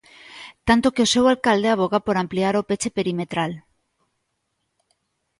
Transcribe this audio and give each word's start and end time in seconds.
Tanto 0.67 0.91
que 0.95 1.05
o 1.05 1.11
seu 1.13 1.25
alcalde 1.33 1.69
avoga 1.71 1.99
por 2.05 2.15
ampliar 2.17 2.53
o 2.61 2.65
peche 2.69 2.89
perimetral. 2.97 3.51